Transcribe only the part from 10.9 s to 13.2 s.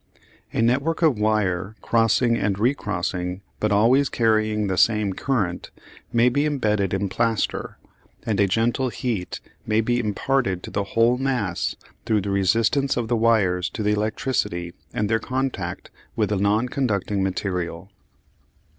whole mass through the resistance of the